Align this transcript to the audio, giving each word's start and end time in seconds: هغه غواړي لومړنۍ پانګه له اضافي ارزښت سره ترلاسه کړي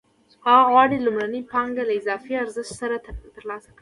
هغه 0.45 0.63
غواړي 0.71 0.97
لومړنۍ 1.05 1.41
پانګه 1.51 1.83
له 1.85 1.93
اضافي 1.99 2.33
ارزښت 2.43 2.73
سره 2.81 2.95
ترلاسه 3.35 3.65
کړي 3.67 3.69